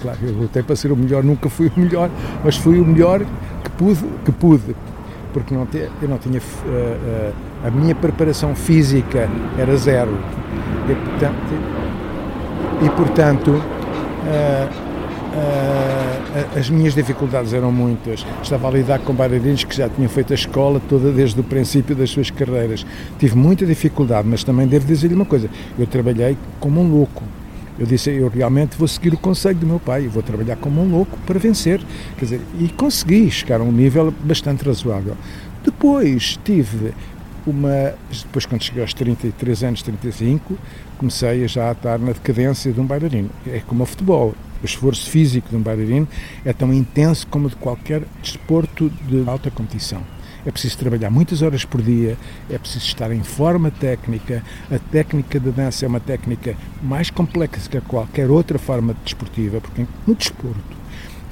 Claro, 0.00 0.18
eu 0.22 0.32
lutei 0.32 0.62
para 0.62 0.76
ser 0.76 0.92
o 0.92 0.96
melhor, 0.96 1.22
nunca 1.22 1.50
fui 1.50 1.70
o 1.76 1.80
melhor, 1.80 2.10
mas 2.42 2.56
fui 2.56 2.78
o 2.80 2.84
melhor 2.86 3.20
que 3.64 3.70
pude, 3.70 4.04
que 4.24 4.32
pude 4.32 4.74
porque 5.32 5.54
não 5.54 5.66
te, 5.66 5.88
eu 6.02 6.08
não 6.08 6.18
tinha 6.18 6.38
uh, 6.38 6.42
uh, 6.42 7.34
a 7.66 7.70
minha 7.70 7.94
preparação 7.94 8.54
física 8.54 9.28
era 9.58 9.76
zero 9.76 10.18
e 10.88 10.94
portanto, 10.94 11.34
e, 12.82 12.90
portanto 12.90 13.50
uh, 13.50 14.89
as 16.56 16.68
minhas 16.70 16.94
dificuldades 16.94 17.52
eram 17.52 17.70
muitas 17.72 18.24
estava 18.42 18.68
a 18.68 18.70
lidar 18.70 18.98
com 19.00 19.12
bailarinos 19.12 19.64
que 19.64 19.76
já 19.76 19.88
tinham 19.88 20.08
feito 20.08 20.32
a 20.32 20.34
escola 20.34 20.80
toda 20.88 21.12
desde 21.12 21.40
o 21.40 21.44
princípio 21.44 21.94
das 21.94 22.10
suas 22.10 22.30
carreiras 22.30 22.84
tive 23.18 23.36
muita 23.36 23.64
dificuldade 23.64 24.26
mas 24.26 24.44
também 24.44 24.66
devo 24.66 24.86
dizer-lhe 24.86 25.14
uma 25.14 25.24
coisa 25.24 25.48
eu 25.78 25.86
trabalhei 25.86 26.36
como 26.58 26.80
um 26.80 26.90
louco 26.90 27.22
eu 27.80 27.86
disse, 27.86 28.10
eu 28.10 28.28
realmente 28.28 28.76
vou 28.76 28.86
seguir 28.86 29.14
o 29.14 29.16
conselho 29.16 29.56
do 29.56 29.66
meu 29.66 29.80
pai, 29.80 30.06
vou 30.06 30.22
trabalhar 30.22 30.56
como 30.56 30.82
um 30.82 30.90
louco 30.90 31.16
para 31.26 31.38
vencer. 31.38 31.80
Quer 32.18 32.24
dizer, 32.26 32.40
e 32.58 32.68
consegui 32.68 33.30
chegar 33.30 33.58
a 33.58 33.64
um 33.64 33.72
nível 33.72 34.12
bastante 34.22 34.62
razoável. 34.66 35.16
Depois 35.64 36.38
tive 36.44 36.92
uma. 37.46 37.94
Depois, 38.10 38.44
quando 38.44 38.62
cheguei 38.62 38.82
aos 38.82 38.92
33 38.92 39.64
anos, 39.64 39.82
35, 39.82 40.58
comecei 40.98 41.42
a 41.44 41.46
já 41.46 41.70
a 41.70 41.72
estar 41.72 41.98
na 41.98 42.12
decadência 42.12 42.70
de 42.70 42.78
um 42.78 42.84
bailarino. 42.84 43.30
É 43.46 43.60
como 43.60 43.82
o 43.82 43.86
futebol. 43.86 44.34
O 44.62 44.66
esforço 44.66 45.08
físico 45.08 45.48
de 45.48 45.56
um 45.56 45.60
bailarino 45.60 46.08
é 46.44 46.52
tão 46.52 46.72
intenso 46.72 47.26
como 47.26 47.48
de 47.48 47.56
qualquer 47.56 48.02
desporto 48.22 48.90
de 49.08 49.28
alta 49.28 49.50
competição 49.50 50.02
é 50.44 50.50
preciso 50.50 50.78
trabalhar 50.78 51.10
muitas 51.10 51.42
horas 51.42 51.64
por 51.64 51.82
dia, 51.82 52.16
é 52.48 52.58
preciso 52.58 52.86
estar 52.86 53.12
em 53.12 53.22
forma 53.22 53.70
técnica. 53.70 54.42
A 54.70 54.78
técnica 54.78 55.38
de 55.38 55.50
dança 55.50 55.84
é 55.84 55.88
uma 55.88 56.00
técnica 56.00 56.56
mais 56.82 57.10
complexa 57.10 57.68
que 57.68 57.80
qualquer 57.82 58.30
outra 58.30 58.58
forma 58.58 58.94
desportiva, 59.04 59.60
porque 59.60 59.86
no 60.06 60.14
desporto, 60.14 60.76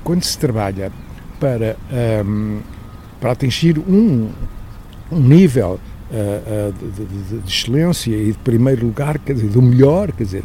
quando 0.05 0.23
se 0.23 0.37
trabalha 0.37 0.93
para, 1.41 1.77
um, 2.25 2.61
para 3.21 3.33
atingir 3.33 3.79
um, 3.79 4.31
um 5.11 5.21
nível 5.21 5.79
Uh, 6.11 6.71
uh, 6.71 6.73
de, 6.73 7.05
de, 7.05 7.39
de, 7.43 7.53
excelência 7.53 8.17
e 8.17 8.33
de 8.33 8.39
primeiro 8.39 8.87
lugar, 8.87 9.19
quer 9.19 9.35
dizer, 9.35 9.51
do 9.51 9.61
melhor, 9.61 10.11
quer 10.11 10.25
dizer, 10.25 10.45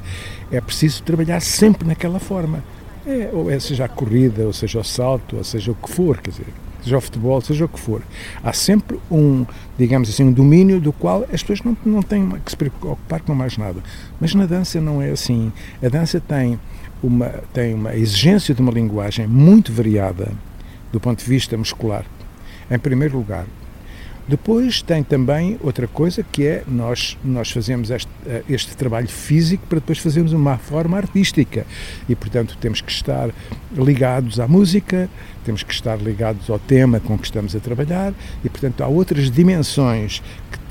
é 0.52 0.60
preciso 0.60 1.02
trabalhar 1.04 1.40
sempre 1.40 1.88
naquela 1.88 2.20
forma. 2.20 2.62
É, 3.06 3.30
ou 3.34 3.52
é, 3.52 3.60
seja 3.60 3.86
a 3.86 3.90
corrida, 3.90 4.46
ou 4.46 4.54
seja 4.54 4.80
o 4.80 4.84
salto, 4.84 5.38
ou 5.38 5.44
seja 5.44 5.72
o 5.72 5.76
que 5.76 5.90
for, 5.90 6.20
quer 6.22 6.32
dizer 6.32 6.48
seja 6.84 6.98
o 6.98 7.02
futebol, 7.02 7.42
seja 7.42 7.66
o 7.66 7.70
que 7.70 7.80
for. 7.80 8.02
Há 8.44 8.54
sempre 8.54 9.00
um, 9.10 9.46
digamos 9.78 10.10
assim, 10.10 10.24
um 10.24 10.32
domínio 10.32 10.80
do 10.82 10.92
qual 10.92 11.26
as 11.32 11.42
pessoas 11.42 11.62
não, 11.62 11.78
não 11.86 12.04
têm 12.04 12.30
que 12.44 12.52
se 12.52 12.58
preocupar 12.58 13.22
com 13.22 13.34
mais 13.34 13.58
nada. 13.58 13.82
Mas 14.20 14.36
na 14.36 14.46
dança 14.46 14.80
não 14.82 15.02
é 15.02 15.10
assim. 15.10 15.52
A 15.82 15.88
dança 15.88 16.20
tem 16.20 16.60
uma, 17.02 17.30
tem 17.54 17.74
uma 17.74 17.96
exigência 17.96 18.54
de 18.54 18.62
uma 18.62 18.72
linguagem 18.72 19.26
muito 19.28 19.72
variada 19.72 20.32
do 20.92 21.00
ponto 21.00 21.20
de 21.20 21.30
vista 21.30 21.58
muscular. 21.58 22.06
Em 22.70 22.78
primeiro 22.78 23.18
lugar, 23.18 23.46
depois 24.28 24.82
tem 24.82 25.04
também 25.04 25.60
outra 25.62 25.86
coisa 25.86 26.24
que 26.24 26.48
é 26.48 26.64
nós, 26.68 27.18
nós 27.24 27.52
fazemos 27.52 27.92
este, 27.92 28.10
eh, 28.26 28.44
este 28.50 28.76
trabalho 28.76 29.10
físico 29.10 29.66
para 29.68 29.80
depois 29.80 30.00
fazermos 30.00 30.32
uma 30.32 30.58
forma 30.58 30.96
artística. 30.96 31.66
E, 32.08 32.16
portanto, 32.16 32.58
temos 32.60 32.80
que 32.80 32.92
estar 32.92 33.30
ligados 33.76 34.40
à 34.40 34.48
música, 34.48 35.10
temos 35.44 35.62
que 35.62 35.74
estar 35.74 35.98
ligados 36.02 36.50
ao 36.50 36.58
tema 36.58 37.02
com 37.02 37.18
que 37.18 37.26
estamos 37.26 37.54
a 37.54 37.60
trabalhar 37.60 38.14
e, 38.46 38.50
portanto, 38.50 38.82
há 38.82 38.88
outras 38.88 39.30
dimensões 39.30 40.24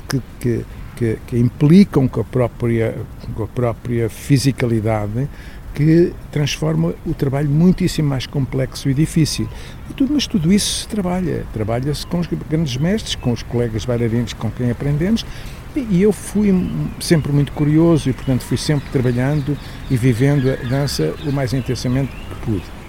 que, 0.09 0.21
que, 0.39 0.65
que, 0.95 1.19
que 1.27 1.37
implicam 1.37 2.07
com 2.07 2.21
a 2.21 2.23
própria, 2.23 2.95
com 3.35 3.43
a 3.43 3.47
própria 3.47 4.09
fisicalidade 4.09 5.29
que 5.73 6.13
transforma 6.31 6.93
o 7.05 7.13
trabalho 7.13 7.49
muitíssimo 7.49 8.09
mais 8.09 8.25
complexo 8.27 8.89
e 8.89 8.93
difícil. 8.93 9.47
E 9.89 9.93
tudo, 9.93 10.13
mas 10.13 10.27
tudo 10.27 10.51
isso 10.53 10.81
se 10.81 10.87
trabalha. 10.87 11.45
Trabalha-se 11.53 12.05
com 12.05 12.19
os 12.19 12.27
grandes 12.49 12.77
mestres, 12.77 13.15
com 13.15 13.31
os 13.31 13.43
colegas 13.43 13.85
bailarinos 13.85 14.33
com 14.33 14.51
quem 14.51 14.69
aprendemos. 14.69 15.25
E 15.75 16.01
eu 16.01 16.11
fui 16.11 16.53
sempre 16.99 17.31
muito 17.31 17.51
curioso 17.53 18.09
e, 18.09 18.13
portanto, 18.13 18.41
fui 18.41 18.57
sempre 18.57 18.89
trabalhando 18.91 19.57
e 19.89 19.97
vivendo 19.97 20.51
a 20.51 20.55
dança 20.67 21.15
o 21.25 21.31
mais 21.31 21.51
intensamente 21.53 22.11
que 22.11 22.45
pude. 22.45 22.82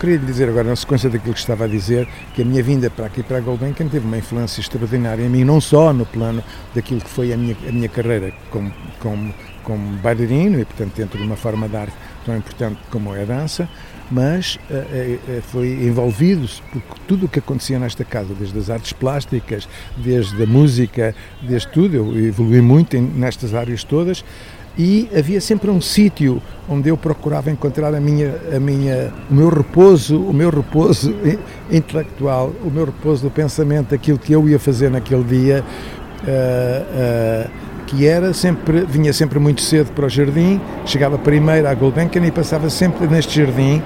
Queria 0.00 0.16
lhe 0.16 0.24
dizer 0.24 0.48
agora, 0.48 0.66
na 0.66 0.76
sequência 0.76 1.10
daquilo 1.10 1.34
que 1.34 1.40
estava 1.40 1.66
a 1.66 1.68
dizer, 1.68 2.08
que 2.34 2.40
a 2.40 2.44
minha 2.44 2.62
vinda 2.62 2.88
para 2.88 3.04
aqui 3.04 3.22
para 3.22 3.36
a 3.36 3.40
Gulbenkian 3.40 3.86
teve 3.86 4.06
uma 4.06 4.16
influência 4.16 4.60
extraordinária 4.60 5.22
em 5.22 5.28
mim, 5.28 5.44
não 5.44 5.60
só 5.60 5.92
no 5.92 6.06
plano 6.06 6.42
daquilo 6.74 7.02
que 7.02 7.10
foi 7.10 7.34
a 7.34 7.36
minha, 7.36 7.54
a 7.68 7.70
minha 7.70 7.88
carreira 7.88 8.32
como, 8.50 8.72
como, 8.98 9.34
como 9.62 9.98
bailarino 9.98 10.58
e, 10.58 10.64
portanto, 10.64 10.94
dentro 10.96 11.18
de 11.18 11.24
uma 11.24 11.36
forma 11.36 11.68
de 11.68 11.76
arte 11.76 11.92
tão 12.24 12.34
importante 12.34 12.78
como 12.90 13.14
é 13.14 13.22
a 13.22 13.24
dança, 13.26 13.68
mas 14.10 14.56
uh, 14.70 15.42
foi 15.42 15.68
envolvido 15.84 16.48
por 16.72 16.98
tudo 17.06 17.26
o 17.26 17.28
que 17.28 17.38
acontecia 17.38 17.78
nesta 17.78 18.04
casa, 18.04 18.34
desde 18.34 18.58
as 18.58 18.70
artes 18.70 18.94
plásticas, 18.94 19.68
desde 19.98 20.42
a 20.42 20.46
música, 20.46 21.14
desde 21.42 21.68
tudo. 21.68 21.94
Eu 21.94 22.26
evolui 22.26 22.60
muito 22.60 22.96
em, 22.96 23.02
nestas 23.02 23.54
áreas 23.54 23.84
todas 23.84 24.24
e 24.80 25.10
havia 25.14 25.42
sempre 25.42 25.70
um 25.70 25.78
sítio 25.78 26.40
onde 26.66 26.88
eu 26.88 26.96
procurava 26.96 27.50
encontrar 27.50 27.94
a 27.94 28.00
minha, 28.00 28.34
a 28.56 28.58
minha, 28.58 29.12
o 29.30 29.34
meu 29.34 29.50
repouso, 29.50 30.18
o 30.18 30.32
meu 30.32 30.48
repouso 30.48 31.14
intelectual, 31.70 32.50
o 32.64 32.70
meu 32.70 32.86
repouso 32.86 33.24
do 33.24 33.30
pensamento, 33.30 33.94
aquilo 33.94 34.18
que 34.18 34.32
eu 34.32 34.48
ia 34.48 34.58
fazer 34.58 34.90
naquele 34.90 35.24
dia. 35.24 35.62
Uh, 36.22 37.46
uh, 37.46 37.70
que 37.86 38.06
era 38.06 38.32
sempre, 38.32 38.82
vinha 38.86 39.12
sempre 39.12 39.38
muito 39.40 39.60
cedo 39.60 39.90
para 39.92 40.06
o 40.06 40.08
jardim, 40.08 40.60
chegava 40.86 41.18
primeiro 41.18 41.66
à 41.66 41.74
Gulbenkian 41.74 42.24
e 42.24 42.30
passava 42.30 42.70
sempre 42.70 43.06
neste 43.08 43.44
jardim, 43.44 43.82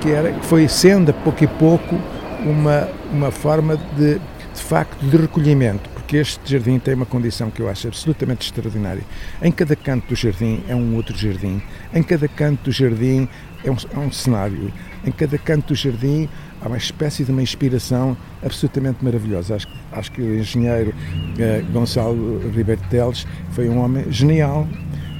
que, 0.00 0.10
era, 0.10 0.32
que 0.32 0.44
foi 0.44 0.66
sendo 0.66 1.10
a 1.10 1.14
pouco 1.14 1.44
e 1.44 1.46
pouco 1.46 1.96
uma, 2.44 2.88
uma 3.12 3.30
forma 3.30 3.78
de, 3.96 4.14
de 4.14 4.62
facto 4.62 5.00
de 5.00 5.16
recolhimento, 5.16 5.88
porque 6.06 6.18
este 6.18 6.52
jardim 6.52 6.78
tem 6.78 6.94
uma 6.94 7.04
condição 7.04 7.50
que 7.50 7.60
eu 7.60 7.68
acho 7.68 7.88
absolutamente 7.88 8.46
extraordinária. 8.46 9.02
Em 9.42 9.50
cada 9.50 9.74
canto 9.74 10.06
do 10.06 10.14
jardim 10.14 10.62
é 10.68 10.74
um 10.76 10.94
outro 10.94 11.18
jardim, 11.18 11.60
em 11.92 12.00
cada 12.00 12.28
canto 12.28 12.62
do 12.62 12.70
jardim 12.70 13.28
é 13.64 13.70
um, 13.72 13.76
é 13.92 13.98
um 13.98 14.12
cenário, 14.12 14.72
em 15.04 15.10
cada 15.10 15.36
canto 15.36 15.66
do 15.66 15.74
jardim 15.74 16.28
há 16.62 16.68
uma 16.68 16.76
espécie 16.76 17.24
de 17.24 17.32
uma 17.32 17.42
inspiração 17.42 18.16
absolutamente 18.40 19.04
maravilhosa. 19.04 19.56
Acho, 19.56 19.66
acho 19.90 20.12
que 20.12 20.22
o 20.22 20.38
engenheiro 20.38 20.94
eh, 21.40 21.64
Gonçalo 21.72 22.38
Ribeiro 22.54 22.80
Teles 22.88 23.26
foi 23.50 23.68
um 23.68 23.78
homem 23.78 24.04
genial, 24.08 24.68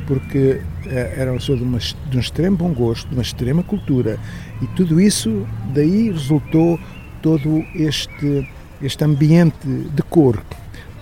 porque 0.06 0.60
eh, 0.86 1.14
era 1.16 1.32
uma 1.32 1.38
pessoa 1.38 1.58
de, 1.58 1.64
uma, 1.64 1.78
de 1.78 2.16
um 2.16 2.20
extremo 2.20 2.56
bom 2.56 2.72
gosto, 2.72 3.08
de 3.08 3.14
uma 3.14 3.22
extrema 3.22 3.64
cultura, 3.64 4.20
e 4.62 4.68
tudo 4.68 5.00
isso, 5.00 5.44
daí 5.74 6.12
resultou 6.12 6.78
todo 7.22 7.64
este, 7.74 8.48
este 8.80 9.02
ambiente 9.02 9.66
de 9.66 10.02
cor, 10.04 10.40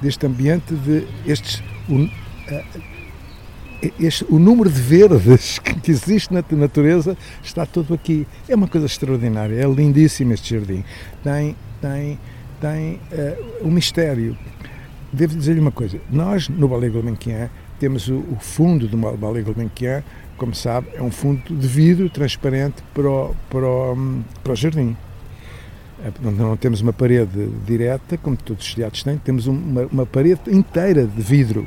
deste 0.05 0.27
ambiente 0.27 0.75
de 0.75 1.07
estes. 1.27 1.63
Um, 1.89 2.09
este, 3.99 4.25
o 4.29 4.39
número 4.39 4.71
de 4.71 4.81
verdes 4.81 5.59
que 5.83 5.91
existe 5.91 6.33
na 6.33 6.45
natureza 6.51 7.17
está 7.43 7.67
todo 7.67 7.95
aqui. 7.95 8.27
É 8.49 8.55
uma 8.55 8.69
coisa 8.69 8.87
extraordinária, 8.87 9.57
é 9.57 9.67
lindíssimo 9.67 10.33
este 10.33 10.55
jardim. 10.55 10.85
Tem, 11.23 11.57
tem, 11.81 12.19
tem 12.61 13.01
uh, 13.13 13.67
um 13.67 13.71
mistério. 13.71 14.37
Devo 15.13 15.37
dizer-lhe 15.37 15.61
uma 15.61 15.73
coisa: 15.73 15.99
nós, 16.11 16.49
no 16.49 16.69
Ballet 16.69 16.91
Gulbenkian, 16.91 17.51
temos 17.81 18.09
o, 18.09 18.17
o, 18.17 18.37
fundo 18.41 18.87
do 18.87 18.97
Ballet 18.97 19.43
Gulbenkian, 19.43 20.03
como 20.37 20.55
sabe, 20.55 20.89
é 20.95 21.03
um 21.03 21.11
fundo 21.11 21.43
de 21.55 21.67
vidro 21.67 22.11
transparente 22.11 22.83
para 22.93 23.09
o, 23.09 23.35
para 23.49 23.67
o, 23.67 24.23
para 24.43 24.53
o 24.53 24.57
jardim. 24.57 24.97
Eh, 26.05 26.13
não 26.21 26.57
temos 26.57 26.83
uma 26.83 26.93
parede 26.93 27.49
direta, 27.67 28.19
como 28.19 28.37
todos 28.37 28.67
os 28.67 28.75
teatros 28.75 29.03
têm, 29.03 29.17
temos 29.17 29.47
uma, 29.47 29.87
uma 29.91 30.07
parede 30.07 30.43
inteira 30.49 31.07
de 31.07 31.23
vidro 31.23 31.67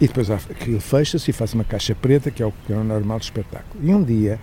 e 0.00 0.06
depois 0.06 0.30
aquilo 0.30 0.80
fecha-se 0.80 1.30
e 1.30 1.32
faz 1.32 1.54
uma 1.54 1.64
caixa 1.64 1.94
preta, 1.94 2.30
que 2.30 2.42
é 2.42 2.46
o 2.46 2.52
que 2.66 2.72
é 2.72 2.76
o 2.76 2.84
normal 2.84 3.18
do 3.18 3.22
espetáculo. 3.22 3.82
E 3.82 3.92
um 3.92 4.02
dia 4.02 4.38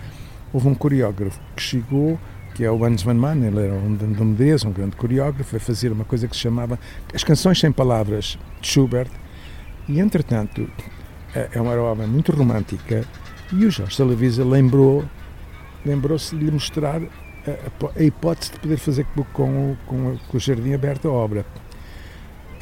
houve 0.52 0.68
um 0.68 0.74
coreógrafo 0.74 1.38
que 1.54 1.62
chegou, 1.62 2.18
que 2.54 2.64
é 2.64 2.70
o 2.70 2.84
Hans 2.84 3.02
Van 3.02 3.14
Mann, 3.14 3.42
ele 3.42 3.60
era 3.60 3.74
um 3.74 4.24
Medeiros, 4.24 4.64
um 4.64 4.72
grande 4.72 4.96
coreógrafo, 4.96 5.56
a 5.56 5.60
fazer 5.60 5.92
uma 5.92 6.04
coisa 6.04 6.28
que 6.28 6.34
se 6.34 6.42
chamava 6.42 6.78
As 7.12 7.24
Canções 7.24 7.58
Sem 7.58 7.72
Palavras, 7.72 8.38
de 8.60 8.68
Schubert. 8.68 9.10
E, 9.88 10.00
entretanto, 10.00 10.68
é, 11.34 11.50
é 11.52 11.60
uma 11.60 11.74
obra 11.76 12.06
muito 12.06 12.32
romântica 12.32 13.04
e 13.52 13.64
o 13.64 13.70
Jorge 13.70 13.94
Salavisa 13.94 14.44
lembrou, 14.44 15.04
lembrou-se 15.84 16.36
de 16.36 16.44
lhe 16.44 16.50
mostrar 16.50 17.00
a, 17.46 17.98
a, 18.00 18.02
hipótese 18.02 18.52
de 18.52 18.58
poder 18.58 18.76
fazer 18.76 19.04
com, 19.14 19.24
com, 19.24 19.76
com, 19.86 20.18
com 20.28 20.36
o 20.36 20.40
Jardim 20.40 20.72
Aberto 20.72 21.08
a 21.08 21.12
obra. 21.12 21.46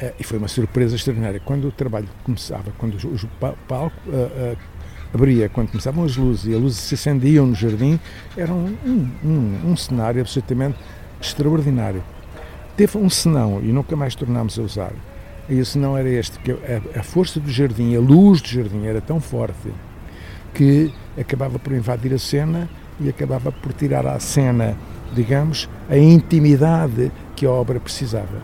Uh, 0.01 0.13
e 0.19 0.23
foi 0.23 0.37
uma 0.37 0.47
surpresa 0.47 0.95
extraordinária. 0.95 1.39
Quando 1.43 1.67
o 1.67 1.71
trabalho 1.71 2.07
começava, 2.23 2.71
quando 2.77 2.95
o, 2.95 3.15
o 3.15 3.57
palco 3.67 3.95
uh, 4.07 4.53
uh, 4.53 4.57
abria, 5.13 5.49
quando 5.49 5.69
começavam 5.69 6.03
as 6.03 6.17
luzes 6.17 6.45
e 6.45 6.53
as 6.53 6.61
luzes 6.61 6.79
se 6.79 6.95
acendiam 6.95 7.45
no 7.45 7.55
jardim, 7.55 7.99
era 8.37 8.53
um, 8.53 8.75
um, 9.23 9.71
um 9.71 9.77
cenário 9.77 10.21
absolutamente 10.21 10.77
extraordinário. 11.21 12.03
Teve 12.75 12.97
um 12.97 13.09
senão 13.09 13.61
e 13.61 13.67
nunca 13.67 13.95
mais 13.95 14.15
tornámos 14.15 14.59
a 14.59 14.61
usar. 14.61 14.91
E 15.47 15.59
o 15.59 15.65
senão 15.65 15.95
era 15.97 16.09
este, 16.09 16.39
que 16.39 16.51
a, 16.51 16.99
a 16.99 17.03
força 17.03 17.39
do 17.39 17.49
jardim, 17.49 17.95
a 17.95 17.99
luz 17.99 18.41
do 18.41 18.49
jardim 18.49 18.85
era 18.85 18.99
tão 18.99 19.21
forte 19.21 19.71
que 20.53 20.91
acabava 21.17 21.59
por 21.59 21.73
invadir 21.73 22.13
a 22.13 22.17
cena 22.17 22.67
e 22.99 23.09
acabava 23.09 23.51
por 23.51 23.73
tirar 23.73 24.05
à 24.05 24.19
cena, 24.19 24.75
digamos, 25.13 25.69
a 25.89 25.97
intimidade 25.97 27.11
que 27.35 27.45
a 27.45 27.51
obra 27.51 27.79
precisava. 27.79 28.43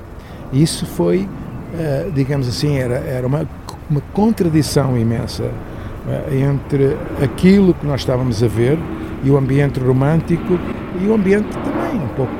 Isso 0.52 0.86
foi, 0.86 1.20
uh, 1.20 2.12
digamos 2.12 2.48
assim, 2.48 2.78
era, 2.78 2.96
era 2.96 3.26
uma, 3.26 3.48
uma 3.90 4.02
contradição 4.14 4.98
imensa 4.98 5.44
uh, 5.44 6.34
entre 6.36 6.98
aquilo 7.24 7.74
que 7.74 7.86
nós 7.86 8.02
estávamos 8.02 8.44
a 8.44 8.48
ver 8.48 8.78
e 9.24 9.30
o 9.30 9.38
ambiente 9.38 9.80
romântico 9.80 10.60
e 11.00 11.08
o 11.08 11.14
ambiente 11.14 11.50
também 11.58 12.02
um 12.02 12.08
pouco. 12.10 12.34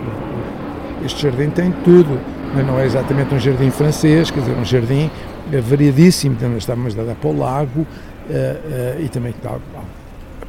Este 1.06 1.24
jardim 1.24 1.50
tem 1.50 1.72
tudo, 1.84 2.20
mas 2.54 2.66
não 2.66 2.80
é 2.80 2.86
exatamente 2.86 3.34
um 3.34 3.40
jardim 3.40 3.72
francês, 3.72 4.30
quer 4.30 4.42
dizer, 4.42 4.58
um 4.58 4.66
jardim 4.66 5.10
variadíssimo, 5.68 6.36
então 6.36 6.50
nós 6.50 6.60
estávamos 6.60 6.98
a 6.98 7.04
dar 7.04 7.16
para 7.16 7.30
o 7.30 7.38
lago 7.38 7.82
uh, 7.82 9.02
e 9.02 9.10
também, 9.10 9.34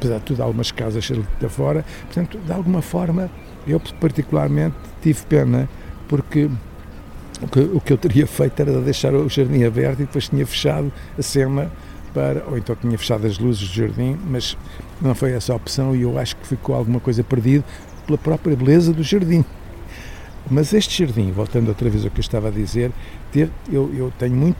apesar 0.03 0.19
de 0.19 0.25
tudo, 0.25 0.43
algumas 0.43 0.71
casas 0.71 1.03
de 1.05 1.49
fora. 1.49 1.85
Portanto, 2.05 2.37
de 2.37 2.51
alguma 2.51 2.81
forma, 2.81 3.29
eu 3.65 3.79
particularmente 3.99 4.75
tive 5.01 5.21
pena, 5.25 5.69
porque 6.07 6.49
o 7.41 7.47
que, 7.47 7.59
o 7.59 7.79
que 7.79 7.93
eu 7.93 7.97
teria 7.97 8.27
feito 8.27 8.59
era 8.59 8.81
deixar 8.81 9.13
o 9.13 9.29
jardim 9.29 9.63
aberto 9.63 10.01
e 10.01 10.05
depois 10.05 10.27
tinha 10.27 10.45
fechado 10.45 10.91
a 11.17 11.21
cena 11.21 11.71
para, 12.13 12.43
ou 12.47 12.57
então 12.57 12.75
tinha 12.75 12.97
fechado 12.97 13.25
as 13.25 13.39
luzes 13.39 13.67
do 13.67 13.73
jardim, 13.73 14.17
mas 14.27 14.57
não 15.01 15.15
foi 15.15 15.31
essa 15.31 15.53
a 15.53 15.55
opção 15.55 15.95
e 15.95 16.01
eu 16.01 16.19
acho 16.19 16.35
que 16.35 16.47
ficou 16.47 16.75
alguma 16.75 16.99
coisa 16.99 17.23
perdido 17.23 17.63
pela 18.05 18.17
própria 18.17 18.55
beleza 18.55 18.93
do 18.93 19.03
jardim. 19.03 19.43
Mas 20.49 20.73
este 20.73 21.05
jardim, 21.05 21.31
voltando 21.31 21.69
outra 21.69 21.89
vez 21.89 22.03
ao 22.03 22.11
que 22.11 22.19
eu 22.19 22.21
estava 22.21 22.49
a 22.49 22.51
dizer, 22.51 22.91
ter, 23.31 23.49
eu, 23.71 23.93
eu 23.95 24.11
tenho 24.19 24.35
muito. 24.35 24.57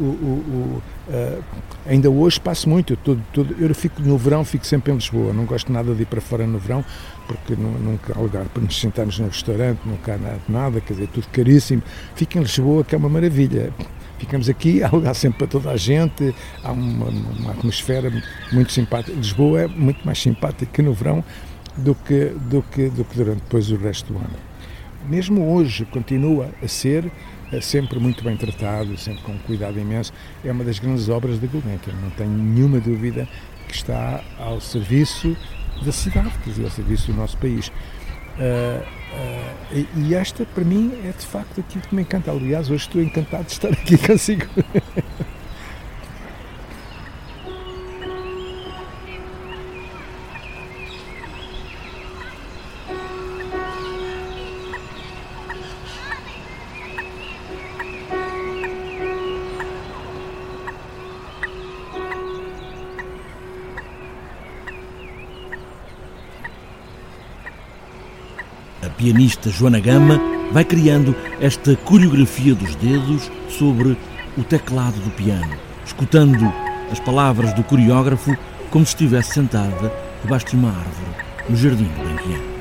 O, 0.00 0.02
o, 0.02 0.02
o, 0.08 0.82
uh, 1.08 1.44
ainda 1.86 2.10
hoje 2.10 2.40
passo 2.40 2.68
muito. 2.68 2.94
Eu, 2.94 2.96
todo, 2.96 3.22
todo, 3.32 3.54
eu 3.58 3.74
fico 3.74 4.00
no 4.00 4.16
verão, 4.16 4.44
fico 4.44 4.66
sempre 4.66 4.92
em 4.92 4.94
Lisboa. 4.94 5.34
Não 5.34 5.44
gosto 5.44 5.70
nada 5.70 5.94
de 5.94 6.02
ir 6.02 6.06
para 6.06 6.22
fora 6.22 6.46
no 6.46 6.58
verão, 6.58 6.82
porque 7.26 7.54
não, 7.54 7.70
nunca 7.72 8.18
há 8.18 8.20
lugar 8.20 8.46
para 8.46 8.62
nos 8.62 8.80
sentarmos 8.80 9.18
no 9.18 9.26
restaurante, 9.26 9.80
nunca 9.84 10.14
há 10.14 10.18
nada, 10.18 10.40
nada, 10.48 10.80
quer 10.80 10.94
dizer, 10.94 11.08
tudo 11.08 11.28
caríssimo. 11.28 11.82
Fico 12.14 12.38
em 12.38 12.40
Lisboa, 12.40 12.82
que 12.82 12.94
é 12.94 12.98
uma 12.98 13.10
maravilha. 13.10 13.72
Ficamos 14.18 14.48
aqui, 14.48 14.80
há 14.84 14.88
lugar 14.88 15.14
sempre 15.14 15.40
para 15.40 15.48
toda 15.48 15.70
a 15.70 15.76
gente, 15.76 16.34
há 16.64 16.72
uma, 16.72 17.08
uma 17.08 17.50
atmosfera 17.50 18.10
muito 18.50 18.72
simpática. 18.72 19.14
Lisboa 19.14 19.62
é 19.62 19.68
muito 19.68 20.02
mais 20.02 20.18
simpática 20.18 20.82
no 20.82 20.94
verão 20.94 21.22
do 21.76 21.94
que, 21.94 22.32
do 22.48 22.62
que, 22.62 22.88
do 22.88 23.04
que 23.04 23.16
durante 23.16 23.42
depois 23.42 23.70
o 23.70 23.76
resto 23.76 24.14
do 24.14 24.18
ano 24.18 24.55
mesmo 25.08 25.54
hoje 25.54 25.84
continua 25.86 26.50
a 26.62 26.68
ser 26.68 27.10
é 27.52 27.60
sempre 27.60 28.00
muito 28.00 28.24
bem 28.24 28.36
tratado, 28.36 28.96
sempre 28.98 29.22
com 29.22 29.38
cuidado 29.38 29.78
imenso. 29.78 30.12
É 30.44 30.50
uma 30.50 30.64
das 30.64 30.78
grandes 30.78 31.08
obras 31.08 31.38
da 31.38 31.46
Gulbenkian, 31.46 31.94
não 32.02 32.10
tenho 32.10 32.30
nenhuma 32.30 32.80
dúvida 32.80 33.28
que 33.68 33.74
está 33.74 34.22
ao 34.38 34.60
serviço 34.60 35.36
da 35.84 35.92
cidade, 35.92 36.32
quer 36.42 36.50
dizer, 36.50 36.64
ao 36.64 36.70
serviço 36.70 37.12
do 37.12 37.16
nosso 37.16 37.36
país. 37.38 37.68
Uh, 37.68 38.82
uh, 38.82 39.86
e 39.96 40.14
esta, 40.14 40.44
para 40.44 40.64
mim, 40.64 40.92
é 41.04 41.12
de 41.16 41.24
facto 41.24 41.60
aquilo 41.60 41.82
que 41.82 41.94
me 41.94 42.02
encanta. 42.02 42.30
Aliás, 42.30 42.68
hoje 42.68 42.86
estou 42.86 43.00
encantado 43.00 43.44
de 43.44 43.52
estar 43.52 43.68
aqui 43.68 43.96
consigo. 44.04 44.46
Pianista 69.06 69.50
Joana 69.50 69.78
Gama 69.78 70.20
vai 70.50 70.64
criando 70.64 71.14
esta 71.40 71.76
coreografia 71.76 72.56
dos 72.56 72.74
dedos 72.74 73.30
sobre 73.48 73.96
o 74.36 74.42
teclado 74.42 74.98
do 75.00 75.10
piano, 75.12 75.54
escutando 75.84 76.52
as 76.90 76.98
palavras 76.98 77.52
do 77.52 77.62
coreógrafo 77.62 78.36
como 78.68 78.84
se 78.84 78.94
estivesse 78.94 79.34
sentada 79.34 79.92
debaixo 80.24 80.46
de 80.46 80.56
uma 80.56 80.70
árvore 80.70 81.24
no 81.48 81.56
jardim 81.56 81.84
do 81.84 82.02
Benquian. 82.02 82.55